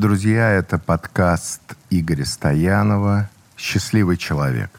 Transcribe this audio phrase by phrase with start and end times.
[0.00, 4.70] Друзья, это подкаст Игоря Стоянова «Счастливый человек».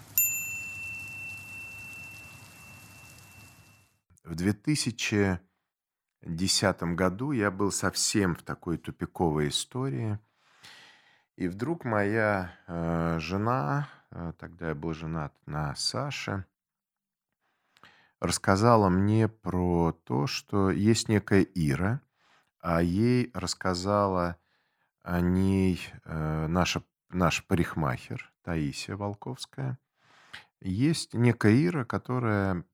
[4.23, 10.17] В 2010 году я был совсем в такой тупиковой истории.
[11.35, 16.45] И вдруг моя э, жена, э, тогда я был женат на Саше,
[18.21, 21.99] рассказала мне про то, что есть некая Ира,
[22.61, 24.37] а ей рассказала
[25.03, 29.77] о ней э, наша, наш парикмахер Таисия Волковская.
[30.61, 32.65] Есть некая Ира, которая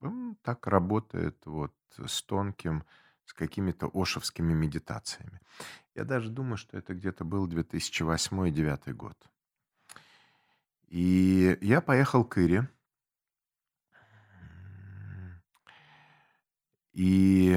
[0.42, 2.84] так работает вот с тонким,
[3.26, 5.40] с какими-то ошевскими медитациями.
[5.94, 9.18] Я даже думаю, что это где-то был 2008-2009 год.
[10.88, 12.70] И я поехал к Ире.
[16.94, 17.56] И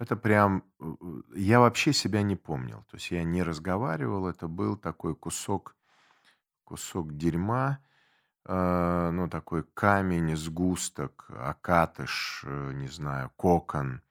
[0.00, 0.64] это прям...
[0.80, 2.84] Э, э, я вообще себя не помнил.
[2.90, 4.28] То есть я не разговаривал.
[4.28, 5.76] Это был такой кусок,
[6.64, 7.80] кусок дерьма.
[8.46, 14.02] э, ну, такой камень, сгусток, окатыш, э, не знаю, кокон.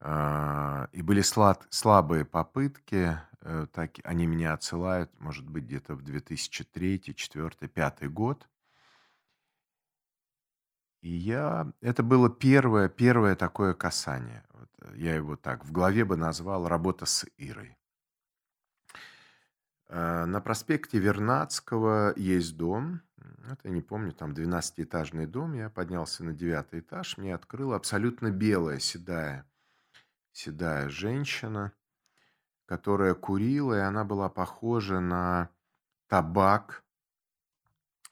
[0.00, 3.18] Э, И были слад- слабые попытки.
[3.40, 8.48] э, Так они меня отсылают, может быть, где-то в 2003, 2004, 2005 год.
[11.02, 11.72] И я...
[11.82, 14.42] Это было первое, первое такое касание.
[14.94, 17.76] Я его так в голове бы назвал «Работа с Ирой».
[19.88, 23.02] Э, На проспекте Вернадского есть дом.
[23.50, 25.54] Это, я не помню, там 12-этажный дом.
[25.54, 27.16] Я поднялся на девятый этаж.
[27.18, 29.46] Мне открыла абсолютно белая, седая,
[30.32, 31.72] седая женщина,
[32.66, 35.50] которая курила, и она была похожа на
[36.08, 36.84] табак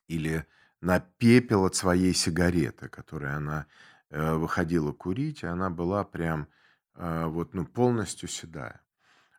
[0.08, 0.46] или
[0.80, 3.66] на пепел от своей сигареты, которой она
[4.10, 6.48] э, выходила курить, и она была прям
[6.94, 8.80] вот, ну, полностью седая.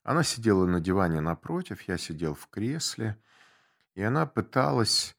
[0.03, 3.17] Она сидела на диване напротив, я сидел в кресле,
[3.95, 5.15] и она пыталась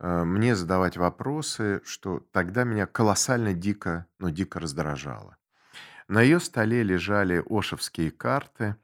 [0.00, 5.36] э, мне задавать вопросы, что тогда меня колоссально дико, ну, дико раздражало.
[6.08, 8.76] На ее столе лежали ошевские карты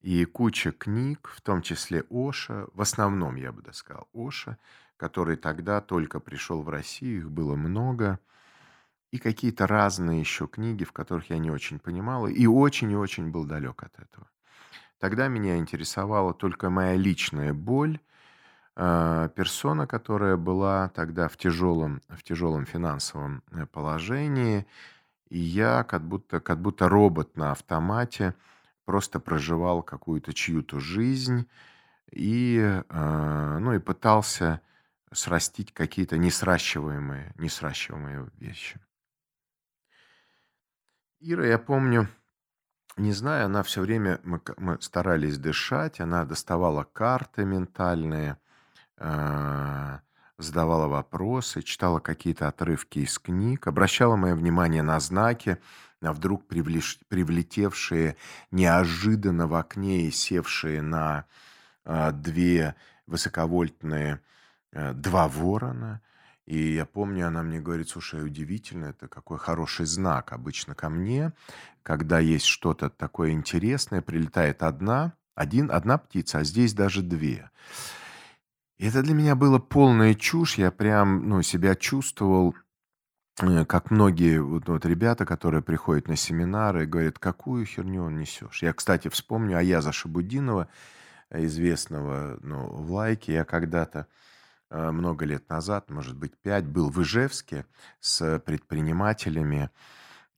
[0.00, 4.58] и куча книг, в том числе Оша, в основном, я бы сказал, Оша,
[4.96, 8.20] который тогда только пришел в Россию, их было много,
[9.10, 13.30] и какие-то разные еще книги, в которых я не очень понимал, и очень и очень
[13.30, 14.28] был далек от этого.
[14.98, 17.98] Тогда меня интересовала только моя личная боль,
[18.76, 24.66] э, персона, которая была тогда в тяжелом, в тяжелом финансовом э, положении,
[25.28, 28.34] и я как будто, как будто робот на автомате
[28.84, 31.48] просто проживал какую-то чью-то жизнь
[32.10, 34.60] и, э, ну, и пытался
[35.12, 38.80] срастить какие-то несращиваемые, несращиваемые вещи.
[41.22, 42.08] Ира, я помню,
[42.96, 48.38] не знаю, она все время, мы, мы старались дышать, она доставала карты ментальные,
[48.96, 49.98] э,
[50.38, 55.58] задавала вопросы, читала какие-то отрывки из книг, обращала мое внимание на знаки,
[56.00, 58.16] на вдруг привлеш, привлетевшие
[58.50, 61.26] неожиданно в окне и севшие на
[61.84, 62.76] э, две
[63.06, 64.22] высоковольтные
[64.72, 66.00] э, два ворона.
[66.50, 71.32] И я помню, она мне говорит, слушай, удивительно, это какой хороший знак обычно ко мне,
[71.84, 77.52] когда есть что-то такое интересное, прилетает одна, один, одна птица, а здесь даже две.
[78.78, 82.56] И это для меня было полная чушь, я прям, ну, себя чувствовал,
[83.40, 88.64] э, как многие вот, вот ребята, которые приходят на семинары говорят, какую херню он несешь.
[88.64, 90.66] Я, кстати, вспомню Аяза Шабудинова,
[91.30, 93.34] известного ну, в лайке.
[93.34, 94.29] Я когда-то э,
[94.70, 97.66] много лет назад, может быть, пять, был в Ижевске
[98.00, 99.70] с предпринимателями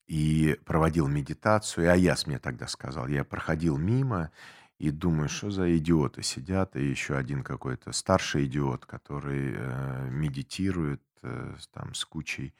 [0.06, 1.84] и проводил медитацию.
[1.84, 4.30] И Аяс мне тогда сказал, я проходил мимо
[4.78, 11.00] и думаю, что за идиоты сидят, и еще один какой-то старший идиот, который э, медитирует
[11.22, 12.52] э, там с кучей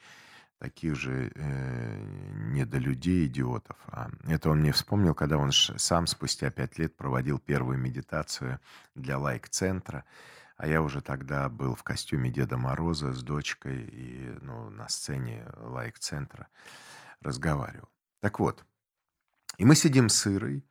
[0.57, 2.05] таких же э,
[2.53, 3.75] недолюдей, идиотов.
[3.87, 8.61] А это он мне вспомнил, когда он сам спустя пять лет проводил первую медитацию
[8.95, 10.05] для лайк-центра.
[10.55, 15.45] А я уже тогда был в костюме Деда Мороза с дочкой и ну, на сцене
[15.57, 16.47] лайк-центра
[17.21, 17.89] разговаривал.
[18.19, 18.63] Так вот,
[19.57, 20.63] и мы сидим с Ирой,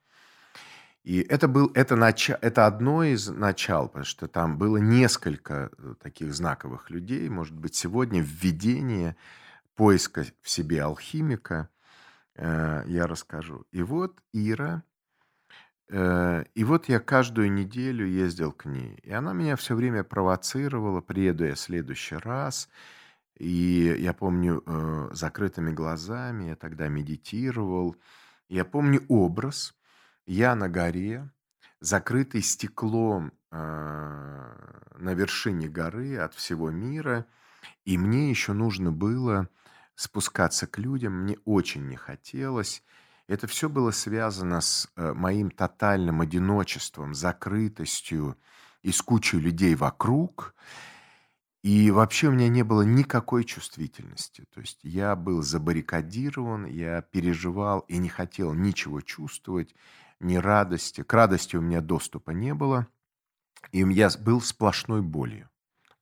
[1.03, 5.95] и это, был, это, нач, это одно из начал, потому что там было несколько э,
[6.01, 7.29] таких знаковых людей.
[7.29, 9.17] Может быть, сегодня введение
[9.75, 11.71] поиска в себе алхимика
[12.37, 13.67] э, я расскажу.
[13.73, 14.85] И вот Ира,
[15.93, 18.99] и вот я каждую неделю ездил к ней.
[19.03, 22.69] И она меня все время провоцировала, приеду я в следующий раз.
[23.37, 27.97] И я помню э, закрытыми глазами, я тогда медитировал.
[28.49, 29.75] Я помню образ–
[30.27, 31.31] я на горе,
[31.81, 34.55] закрытый стеклом а,
[34.97, 37.27] на вершине горы от всего мира,
[37.85, 39.49] и мне еще нужно было
[39.95, 42.83] спускаться к людям, мне очень не хотелось.
[43.33, 48.37] Это все было связано с э, моим тотальным одиночеством, закрытостью
[48.83, 50.55] и с кучей людей вокруг.
[51.63, 54.45] И вообще у меня не было никакой чувствительности.
[54.53, 59.75] То есть я был забаррикадирован, я переживал и не хотел ничего чувствовать,
[60.21, 61.03] ни радости.
[61.03, 62.87] К радости у меня доступа не было.
[63.71, 65.49] И я был сплошной болью.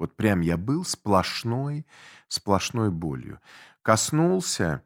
[0.00, 1.86] Вот прям я был сплошной,
[2.26, 3.38] сплошной болью.
[3.82, 4.82] Коснулся,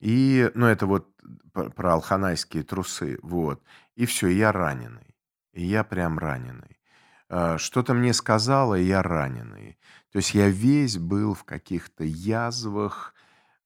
[0.00, 1.08] и, ну, это вот
[1.52, 3.62] про алханайские трусы, вот.
[3.96, 5.14] И все, я раненый.
[5.52, 6.80] И я прям раненый.
[7.28, 9.78] А, что-то мне сказала, я раненый.
[10.12, 13.14] То есть я весь был в каких-то язвах,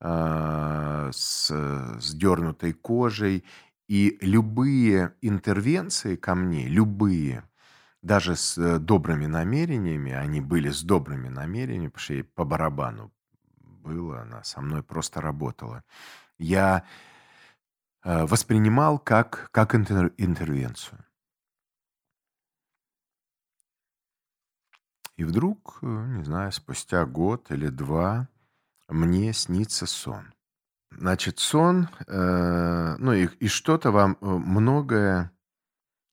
[0.01, 3.45] э, с сдернутой кожей,
[3.89, 7.45] и любые интервенции ко мне, любые,
[8.03, 13.13] даже с э, добрыми намерениями, они были с добрыми намерениями, потому что ей по барабану
[13.89, 15.83] было, она со мной просто работала.
[16.39, 16.85] Я
[18.05, 21.05] э, воспринимал как, как интер, интервенцию.
[25.17, 28.29] И вдруг, э, не знаю, спустя год или два
[28.89, 30.33] мне снится сон.
[30.91, 35.31] Значит, сон, э, ну и, и что-то вам э, многое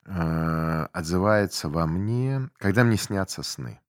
[0.06, 3.80] э, отзывается во мне, когда мне снятся сны.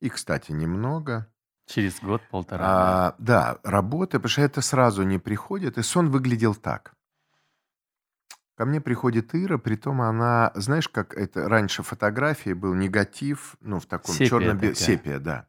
[0.00, 1.26] И, кстати, немного.
[1.66, 2.64] Через год-полтора.
[2.64, 5.78] А, да, работа, потому что это сразу не приходит.
[5.78, 6.94] И сон выглядел так.
[8.56, 13.86] Ко мне приходит Ира, притом она, знаешь, как это раньше фотографии был негатив, ну, в
[13.86, 14.74] таком Сепия черно такая.
[14.74, 15.46] Сепия, да.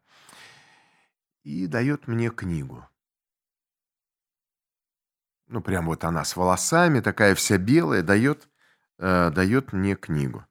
[1.42, 2.86] И дает мне книгу.
[5.46, 8.50] Ну, прям вот она с волосами, такая вся белая, дает,
[8.98, 10.44] э, дает мне книгу.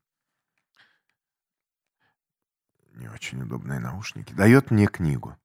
[2.96, 4.34] Не очень удобные наушники.
[4.34, 5.38] Дает мне книгу.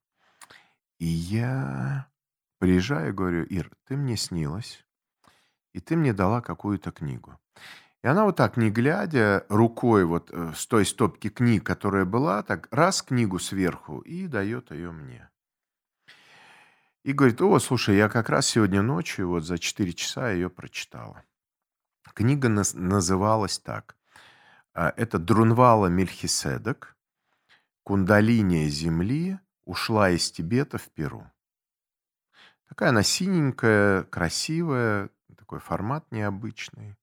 [0.99, 2.07] И я
[2.59, 4.83] приезжаю говорю, Ир, ты мне снилась
[5.73, 7.37] и ты мне дала какую-то книгу.
[8.03, 12.43] И она вот так, не глядя, рукой вот э, с той стопки книг, которая была,
[12.43, 15.29] так раз книгу сверху и дает ее мне.
[17.03, 21.23] И говорит, о, слушай, я как раз сегодня ночью, вот за 4 часа ее прочитала.
[22.13, 23.97] Книга наз- называлась так.
[24.73, 26.95] А, Это Друнвала Мельхиседек,
[27.83, 31.29] Кундалиния Земли ушла из Тибета в Перу.
[32.67, 36.95] Такая она синенькая, красивая, такой формат необычный.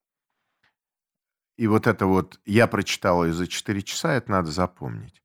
[1.57, 5.23] И вот это вот, я прочитал ее за 4 часа, это надо запомнить.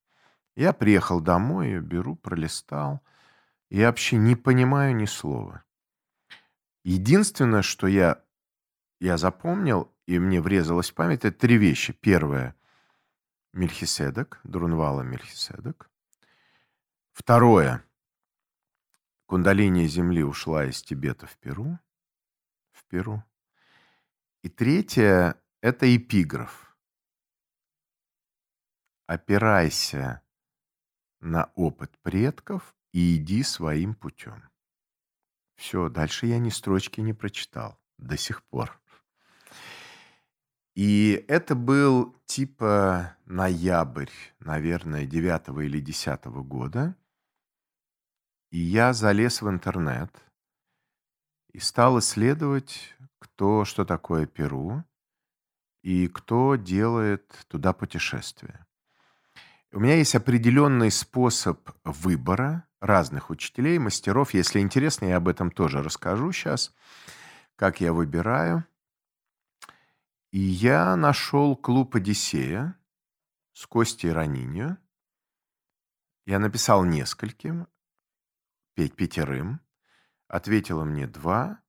[0.56, 3.02] Я приехал домой, ее беру, пролистал.
[3.70, 5.64] Я вообще не понимаю ни слова.
[6.84, 8.22] Единственное, что я,
[9.00, 11.94] я запомнил, и мне врезалось в память, это три вещи.
[11.94, 12.56] Первое–
[13.56, 15.90] Мельхиседек, Друнвала Мельхиседек.
[17.15, 17.81] Второе–
[19.25, 21.79] Кундалиния Земли ушла из Тибета в Перу.
[22.73, 23.23] В Перу.
[24.44, 26.77] И третье– это эпиграф.
[29.07, 30.23] Опирайся
[31.21, 34.50] на опыт предков и иди своим путем.
[35.56, 38.77] Все, дальше я ни строчки не прочитал до сих пор.
[40.74, 46.98] И это был типа ноябрь, наверное, 9 или 10 года.
[48.55, 50.15] И я залез в интернет
[51.51, 54.85] и стал исследовать, кто, что такое Перу
[55.81, 58.65] и кто делает туда путешествия.
[59.74, 64.33] У меня есть определенный способ выбора разных учителей, мастеров.
[64.33, 66.74] Если интересно, я об этом тоже расскажу сейчас,
[67.57, 68.63] как я выбираю.
[70.31, 72.79] И я нашел клуб «Одиссея»
[73.51, 74.77] с Костей Ранинью.
[76.25, 77.67] Я написал нескольким,
[78.75, 79.62] пять пятерым.
[80.27, 81.60] Ответила мне два.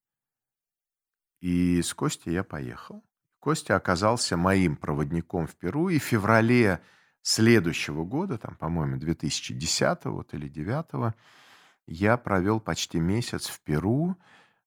[1.41, 3.05] И с Костей я поехал.
[3.39, 5.89] Костя оказался моим проводником в Перу.
[5.89, 6.81] И в феврале
[7.23, 11.15] следующего года, там, по-моему, 2010 вот, или 2009,
[11.87, 14.17] я провел почти месяц в Перу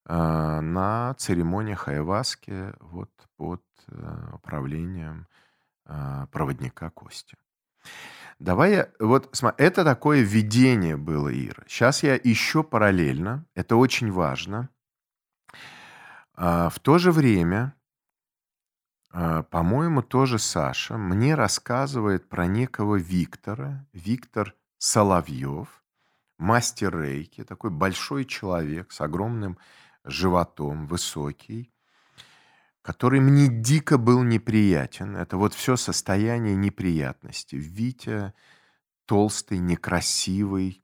[0.05, 0.13] э,
[0.62, 5.27] на церемониях айваски вот, под э, управлением
[5.86, 7.36] э, проводника Кости.
[8.39, 11.63] Давай я, вот, смотри, это такое видение было, Ира.
[11.67, 14.69] Сейчас я еще параллельно, это очень важно.
[16.34, 17.75] А, в то же время
[19.12, 25.84] а, по-моему, тоже Саша мне рассказывает про некого Виктора, Виктор Соловьев,
[26.38, 29.58] мастер рейки, такой большой человек с огромным
[30.03, 31.74] животом, высокий.
[32.81, 35.15] Который мне дико был неприятен.
[35.15, 37.55] Это вот все состояние неприятности.
[37.55, 38.33] Витя
[39.05, 40.83] толстый, некрасивый,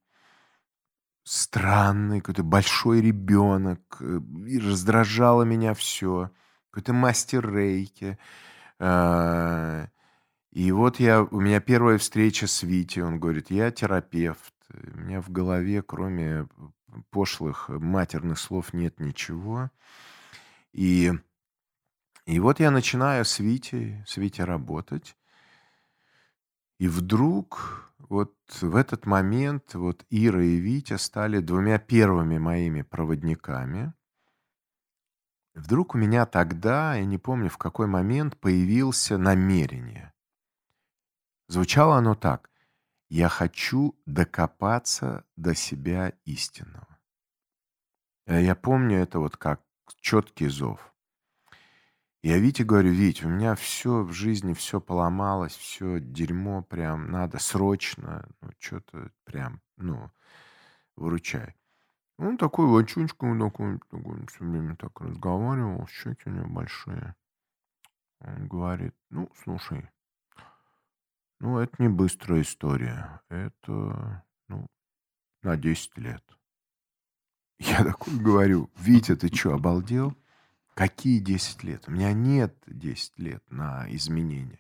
[1.24, 3.98] странный, какой-то большой ребенок.
[4.00, 6.32] Э, и раздражало меня все.
[6.72, 8.18] Какой-то мастер рейки.
[8.80, 9.88] А,
[10.52, 13.04] и вот я, у меня первая встреча с Витей.
[13.04, 14.54] Он говорит, я терапевт.
[14.70, 16.48] У меня в голове, кроме
[17.10, 19.70] пошлых матерных слов, нет ничего.
[20.74, 21.14] И
[22.26, 25.16] и вот я начинаю с Витей, с Витей работать.
[26.80, 33.94] И вдруг вот в этот момент вот Ира и Витя стали двумя первыми моими проводниками.
[35.54, 40.12] Вдруг у меня тогда, я не помню в какой момент, появился намерение.
[41.48, 42.50] Звучало оно так.
[43.08, 46.98] Я хочу докопаться до себя истинного.
[48.26, 49.62] Э, я помню это вот как
[50.02, 50.95] четкий зов.
[52.26, 57.38] Я Вите говорю, Вить, у меня все в жизни, все поломалось, все дерьмо прям, надо
[57.38, 60.10] срочно, ну, что-то прям, ну,
[60.96, 61.56] выручай.
[62.18, 67.16] Он такой лачунчик, он такой, такой все время так разговаривал, щеки у него большие.
[68.22, 69.88] Он говорит, ну, слушай,
[71.40, 74.66] ну, это не быстрая история, это, ну,
[75.44, 76.24] на 10 лет.
[77.60, 80.18] Я такой говорю, Витя, ты что, обалдел?
[80.76, 81.86] Какие 10 лет?
[81.88, 84.60] У меня нет 10 лет на изменения.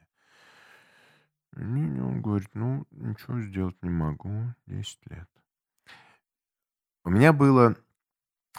[1.51, 5.29] Не, не, он говорит, ну, ничего сделать не могу, 10 лет.
[7.03, 7.75] У меня было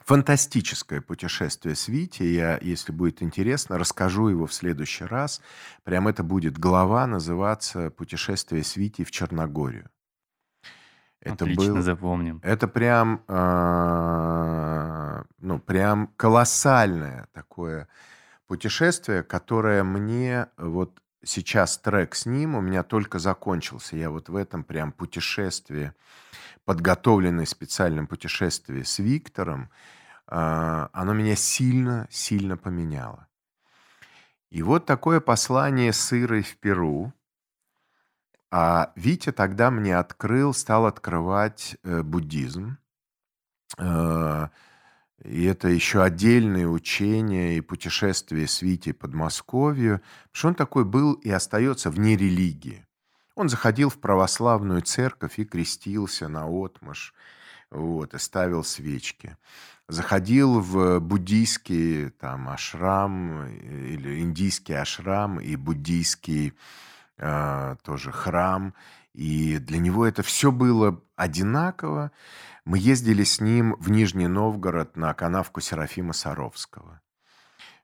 [0.05, 2.35] фантастическое путешествие с Витей.
[2.35, 5.41] Я, если будет интересно, расскажу его в следующий раз.
[5.83, 9.89] Прям это будет глава называться «Путешествие с Витей в Черногорию».
[11.21, 12.41] Это Отлично был, запомним.
[12.43, 14.76] Это прям, э,
[15.39, 17.89] ну, прям колоссальное такое
[18.47, 23.97] путешествие, которое мне вот сейчас трек с ним у меня только закончился.
[23.97, 25.93] Я вот в этом прям путешествии,
[26.65, 29.71] подготовленное специальном путешествии с Виктором,
[30.29, 33.27] э, оно меня сильно-сильно поменяло.
[34.51, 37.13] И вот такое послание с Ирой в Перу–
[38.51, 42.79] а Витя тогда мне открыл, стал открывать э, буддизм.
[45.27, 50.01] Э, и это еще отдельные учения и путешествия с Витей под Подмосковью.
[50.01, 52.87] Потому что он такой был и остается вне религии.
[53.35, 57.13] Он заходил в православную церковь и крестился на отмаш,
[57.71, 59.37] вот, и ставил свечки.
[59.89, 66.55] Заходил в буддийский там ашрам э, или индийский ашрам и буддийский
[67.19, 68.75] а, тоже храм.
[69.15, 72.11] И для него это все было одинаково.
[72.67, 77.01] Мы ездили с ним в Нижний Новгород на канавку Серафима Саровского.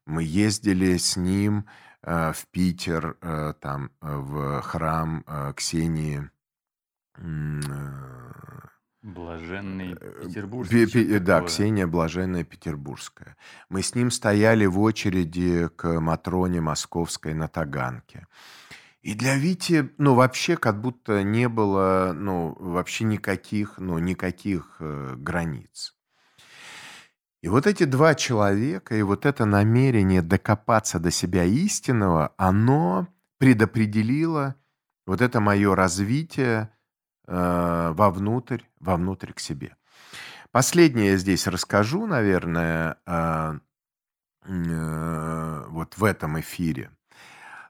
[0.06, 1.66] Мы ездили с ним
[2.02, 5.24] э, в Питер, э, там, э, в храм
[5.56, 6.28] Ксении.
[9.02, 10.86] Блаженный Петербургский.
[10.86, 13.36] Пи, да, Ксения Блаженная Петербургская.
[13.68, 18.26] Мы с ним стояли в очереди к Матроне Московской на Таганке.
[19.02, 25.14] И для Вити, ну, вообще как будто не было, ну, вообще никаких, ну, никаких э,
[25.16, 25.96] границ.
[27.42, 34.54] И вот эти два человека, и вот это намерение докопаться до себя истинного, оно предопределило
[35.04, 36.70] вот это мое развитие
[37.26, 39.74] э, вовнутрь, вовнутрь к себе.
[40.52, 43.58] Последнее я здесь расскажу, наверное, э,
[44.44, 46.92] э, вот в этом эфире–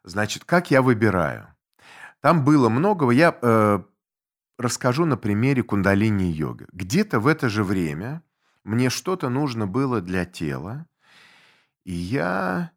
[0.04, 1.48] Значит, как я выбираю?
[2.20, 3.12] Там было многого.
[3.12, 3.82] Я э,
[4.58, 6.66] расскажу на примере кундалини-йоги.
[6.72, 8.22] Где-то в это же время
[8.64, 10.86] мне что-то нужно было для тела,
[11.84, 12.72] и я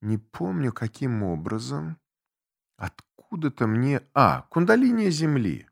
[0.00, 1.98] не помню, каким образом,
[2.76, 4.02] откуда-то мне...
[4.12, 5.68] А, кундалиния Земли.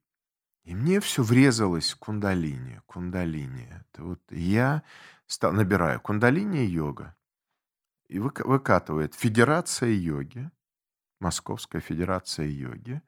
[0.64, 3.68] И мне все врезалось кундалини, кундалини.
[3.70, 4.82] Это вот я
[5.26, 7.16] стал, набираю кундалини йога.
[8.08, 10.50] И выкатывает Федерация йоги.
[11.22, 13.00] Московская Федерация йоги,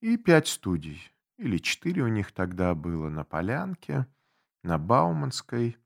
[0.00, 4.06] и пять студий, или четыре у них тогда было на Полянке,
[4.62, 5.76] на Бауманской,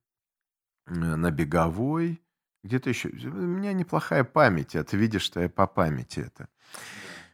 [0.86, 2.22] э, на Беговой,
[2.62, 3.08] где-то еще.
[3.08, 6.48] У меня неплохая память, а ты видишь, что я по памяти это.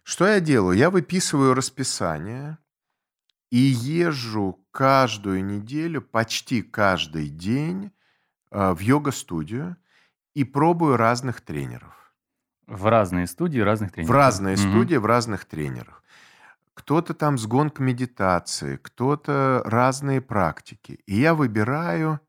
[0.04, 0.78] Что я делаю?
[0.78, 2.58] Я выписываю расписание
[3.50, 7.90] и езжу каждую неделю, почти каждый день
[8.52, 9.76] э, в йога-студию
[10.34, 12.05] и пробую разных тренеров.
[12.66, 14.10] В разные студии разных тренеров.
[14.10, 14.62] В разные угу.
[14.62, 16.02] студии, в разных тренерах.
[16.74, 21.00] Кто-то там сгон к медитации, кто-то разные практики.
[21.06, 22.20] И я выбираю...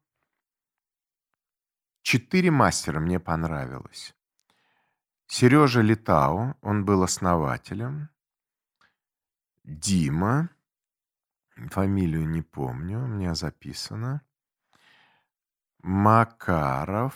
[2.03, 4.15] Четыре мастера мне понравилось.
[5.27, 8.09] Сережа Литау, он был основателем.
[9.65, 10.49] Дима,
[11.69, 14.21] фамилию не помню, у меня записано.
[15.79, 17.15] Макаров.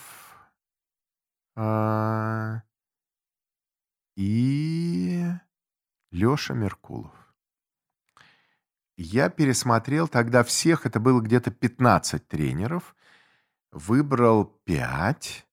[1.55, 2.61] А,
[4.21, 5.33] и
[6.11, 7.33] Лёша Меркулов.
[8.95, 12.95] Я пересмотрел тогда всех, это было где-то 15 тренеров,
[13.71, 15.47] выбрал 5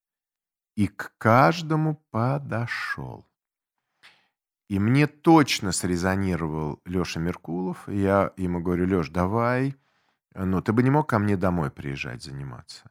[0.76, 3.26] и к каждому подошел.
[4.68, 7.88] И мне точно срезонировал Лёша Меркулов.
[7.88, 9.76] Я ему говорю, Лёш, давай,
[10.34, 12.90] ну, ты бы не мог ко мне домой приезжать заниматься.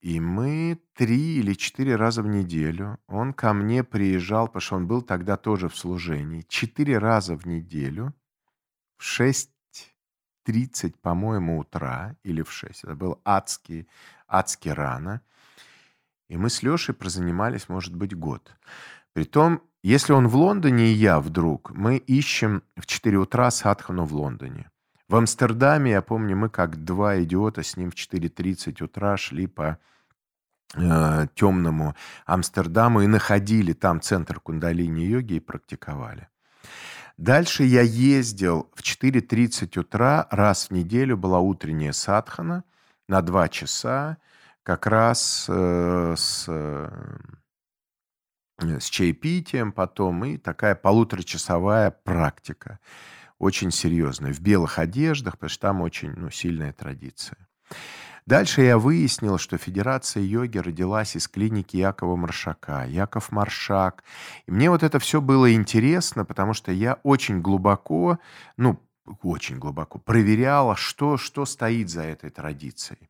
[0.00, 4.86] И мы три или четыре раза в неделю, он ко мне приезжал, потому что он
[4.86, 8.14] был тогда тоже в служении, четыре раза в неделю
[8.96, 12.84] в 6.30, по-моему, утра или в 6.
[12.84, 13.88] Это было адски,
[14.28, 15.20] адски рано.
[16.28, 18.54] И мы с Лешей прозанимались, может быть, год.
[19.14, 24.12] Притом, если он в Лондоне и я вдруг, мы ищем в 4 утра садхану в
[24.12, 24.70] Лондоне.
[25.08, 29.78] В Амстердаме, я помню, мы как два идиота с ним в 4.30 утра шли по
[30.74, 31.94] э, темному
[32.26, 36.28] Амстердаму и находили там центр кундалини-йоги и практиковали.
[37.16, 42.64] Дальше я ездил в 4.30 утра, раз в неделю была утренняя садхана
[43.08, 44.18] на два часа,
[44.62, 46.90] как раз э, с, э,
[48.58, 52.78] с чаепитием потом и такая полуторачасовая практика
[53.38, 57.38] очень серьезная, в белых одеждах, потому что там очень ну, сильная традиция.
[58.26, 64.04] Дальше я выяснил, что Федерация йоги родилась из клиники Якова Маршака, Яков Маршак.
[64.46, 68.18] И мне вот это все было интересно, потому что я очень глубоко,
[68.58, 68.78] ну,
[69.22, 73.08] очень глубоко проверяла, что, что стоит за этой традицией.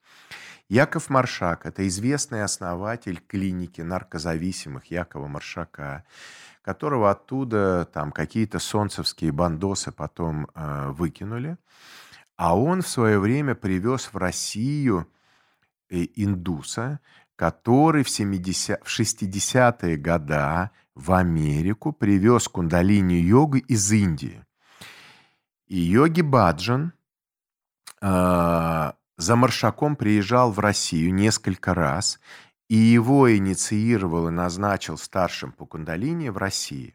[0.69, 6.05] Яков Маршак– это известный основатель клиники наркозависимых Якова Маршака
[6.69, 11.57] которого оттуда там какие-то солнцевские бандосы потом э, выкинули.
[12.37, 15.09] А он в свое время привез в Россию
[15.89, 17.01] э, индуса,
[17.37, 24.45] который в, 70, в 60-е годы в Америку привез кундалини-йогу из Индии.
[25.69, 26.93] И йоги Баджан
[28.03, 32.21] э, за Маршаком приезжал в Россию несколько раз
[32.69, 36.95] и его инициировал и назначил старшим по кундалини в России.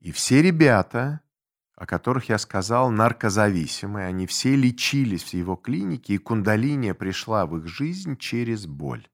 [0.00, 1.20] И все ребята,
[1.74, 7.56] о которых я сказал, наркозависимые, они все лечились в его клинике, и кундалиния пришла в
[7.56, 9.08] их жизнь через боль.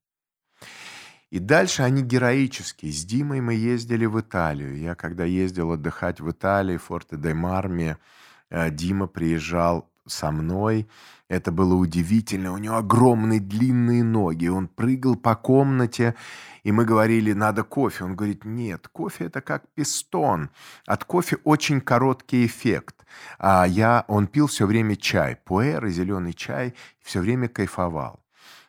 [1.30, 2.92] И дальше они героические.
[2.92, 4.78] С Димой мы ездили в Италию.
[4.78, 7.98] Я когда ездил отдыхать в Италии, Форте де Марме,
[8.50, 10.88] э, Дима приезжал со мной.
[11.28, 12.52] Это было удивительно.
[12.52, 14.48] У него огромные длинные ноги.
[14.48, 16.14] Он прыгал по комнате,
[16.64, 18.04] и мы говорили, надо кофе.
[18.04, 20.50] Он говорит, нет, кофе это как пистон.
[20.86, 23.06] От кофе очень короткий эффект.
[23.38, 28.20] А я, он пил все время чай, пуэр и зеленый чай, все время кайфовал.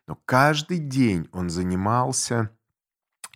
[0.08, 2.52] Но каждый день он занимался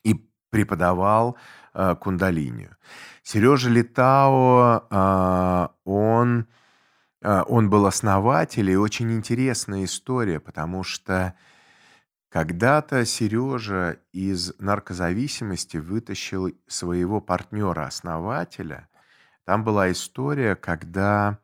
[0.03, 1.35] и преподавал
[1.73, 2.77] э, кундалинию.
[3.23, 6.47] Сережа Литао, э, он
[7.21, 11.35] он был основатель, и очень интересная история, потому что
[12.29, 18.87] когда-то Сережа из наркозависимости вытащил своего партнера-основателя.
[19.45, 21.39] Там была история, когда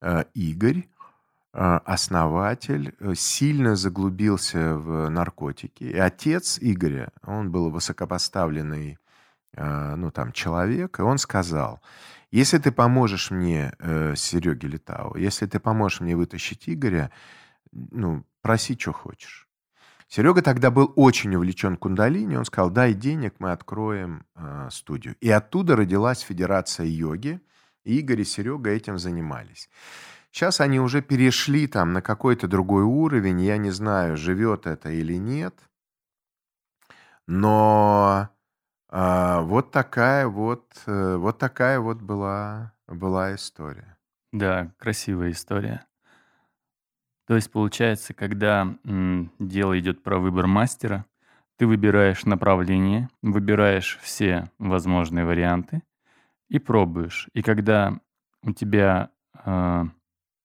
[0.00, 0.88] э, Игорь,
[1.54, 5.84] э, основатель, э, сильно заглубился в наркотики.
[5.84, 8.98] И отец Игоря, он был высокопоставленный
[9.56, 11.80] ну, там, человек, и он сказал,
[12.30, 17.10] если ты поможешь мне, э, Сереге Летау, если ты поможешь мне вытащить Игоря,
[17.72, 19.48] ну, проси, что хочешь.
[20.08, 22.36] Серега тогда был очень увлечен кундалини.
[22.36, 25.16] Он сказал, дай денег, мы откроем э, студию.
[25.20, 27.40] И оттуда родилась Федерация йоги.
[27.84, 29.68] И Игорь и Серега этим занимались.
[30.30, 33.40] Сейчас они уже перешли там на какой-то другой уровень.
[33.42, 35.54] Я не знаю, живет это или нет.
[37.26, 38.30] Но
[38.88, 43.98] а, вот такая вот, э, вот такая вот была, была история.
[44.32, 45.86] Да, красивая история.
[47.26, 51.04] То есть получается, когда м, дело идет про выбор мастера,
[51.58, 55.82] ты выбираешь направление, выбираешь все возможные варианты
[56.48, 57.28] и пробуешь.
[57.34, 58.00] И когда
[58.42, 59.10] у тебя
[59.44, 59.84] э,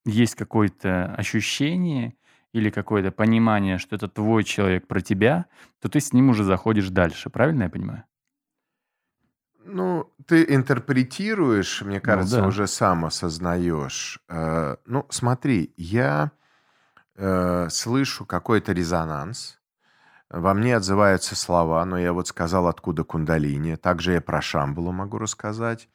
[0.04, 2.14] есть какое-то ощущение
[2.52, 5.46] или какое-то понимание, что это твой человек про тебя,
[5.80, 7.30] то ты с ним уже заходишь дальше.
[7.30, 8.04] Правильно я понимаю?
[9.66, 12.46] Ну, ты интерпретируешь, мне ну кажется, да.
[12.46, 14.20] уже сам осознаешь.
[14.28, 16.32] Э, ну, смотри, я
[17.16, 19.58] э, слышу какой-то резонанс,
[20.28, 23.76] Во мне отзываются слова, но я вот сказал, откуда кундалини.
[23.76, 25.88] Также я про Шамбалу могу рассказать.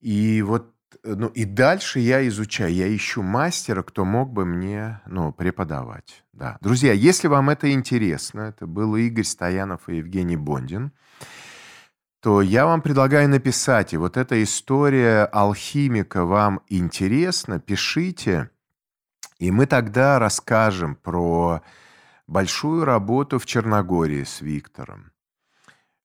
[0.00, 5.32] И вот, ну, и дальше я изучаю, я ищу мастера, кто мог бы мне, ну,
[5.32, 6.24] преподавать.
[6.32, 6.58] Да.
[6.60, 10.92] Друзья, если вам это интересно, это был Игорь Стоянов и Евгений Бондин,
[12.24, 18.48] то я вам предлагаю написать, и вот эта история алхимика вам интересна, пишите,
[19.38, 21.60] и мы тогда расскажем про
[22.26, 25.12] большую работу в Черногории с Виктором.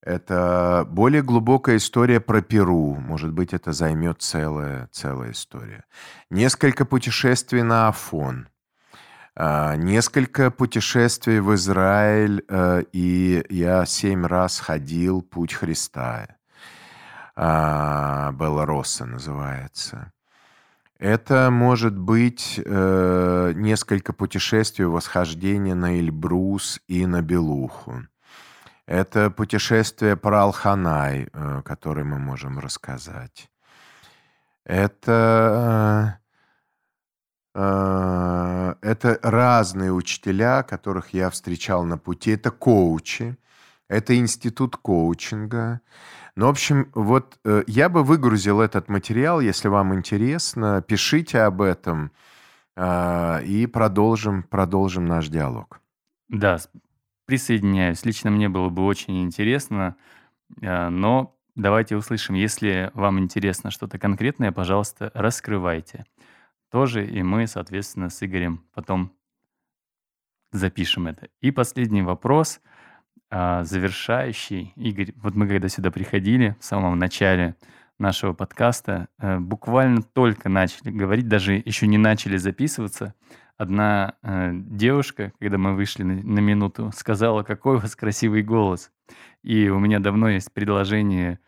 [0.01, 2.95] Это более глубокая история про Перу.
[2.95, 5.86] Может быть, это займет целая, целая история.
[6.29, 8.49] Несколько путешествий на Афон.
[9.41, 16.28] А, несколько путешествий в Израиль, э, и я семь раз ходил «Путь Христа».
[17.38, 20.12] А, Белороса называется.
[20.97, 28.02] Это может быть э, несколько путешествий восхождения на Эльбрус и на Белуху.
[28.88, 33.49] Это путешествие про Алханай, э, которое мы можем рассказать.
[34.65, 36.18] Это, э,
[39.04, 42.32] это разные учителя, которых я встречал на пути.
[42.32, 43.38] Это коучи,
[43.88, 45.82] это институт коучинга.
[46.36, 50.82] Ну, в общем, вот э, я бы выгрузил этот материал, если вам интересно.
[50.82, 52.12] Пишите об этом
[52.76, 55.82] э, и продолжим, продолжим наш диалог.
[56.30, 56.58] Да,
[57.26, 58.06] присоединяюсь.
[58.06, 59.96] Лично мне было бы очень интересно,
[60.62, 62.36] э, но давайте услышим.
[62.36, 66.06] Если вам интересно что-то конкретное, пожалуйста, раскрывайте.
[66.71, 69.12] Тоже и мы, соответственно, с Игорем потом
[70.51, 71.29] запишем это.
[71.41, 72.62] И последний вопрос–
[73.32, 74.73] а, завершающий.
[74.75, 77.55] Игорь, вот мы когда сюда приходили, в самом начале
[77.99, 83.13] нашего подкаста, э, буквально только начали говорить, даже еще не начали записываться,
[83.55, 88.91] одна э, девушка, когда мы вышли на, минуту, сказала, какой у вас красивый голос.
[89.43, 91.39] И у меня давно есть предложение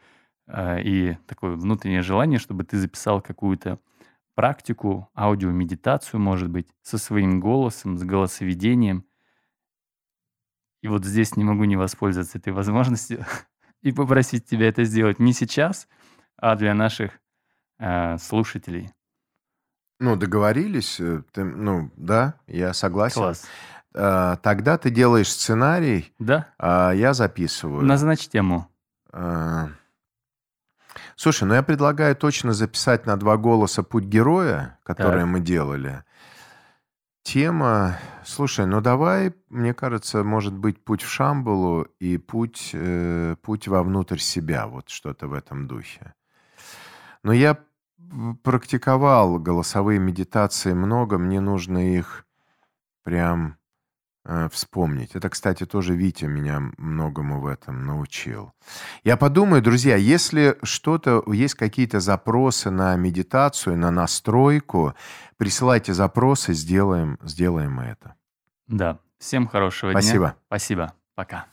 [0.46, 3.80] э, и такое внутреннее желание, чтобы ты записал какую-то
[4.36, 9.06] практику, аудиомедитацию, может быть, со своим голосом, с голосоведением–
[10.82, 13.24] и вот здесь не могу не воспользоваться этой возможностью
[13.82, 15.88] и попросить тебя это сделать не сейчас,
[16.38, 17.12] а для наших
[17.80, 18.92] э, слушателей.
[20.00, 21.00] Ну, договорились.
[21.00, 23.22] Э, ты, ну, да, я согласен.
[23.22, 23.46] Класс.
[23.94, 26.48] А, тогда ты делаешь сценарий, Да?
[26.58, 27.84] а я записываю.
[27.84, 28.68] Назначь тему.
[29.12, 29.70] А,
[31.16, 35.28] Слушай, ну я предлагаю точно записать на два голоса «Путь героя», который Так.
[35.28, 36.04] мы делали.
[37.24, 43.68] Тема, слушай, ну давай, мне кажется, может быть, путь в Шамбалу и путь, э, путь
[43.68, 46.16] вовнутрь себя, вот что-то в этом духе.
[47.24, 47.60] Но я
[48.44, 52.26] практиковал голосовые медитации много, мне нужно их
[53.04, 53.58] прям
[54.26, 55.16] э, вспомнить.
[55.16, 58.54] Это, кстати, тоже Витя меня многому в этом научил.
[59.04, 64.94] Я подумаю, друзья, если что-то, есть какие-то запросы на медитацию, на настройку,
[65.38, 68.16] присылайте запросы, сделаем, сделаем это.
[68.68, 69.00] Да.
[69.22, 70.02] Всем хорошего дня.
[70.02, 70.36] Спасибо.
[70.48, 70.94] Спасибо.
[71.16, 71.46] Пока.